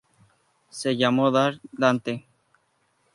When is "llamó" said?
0.97-1.29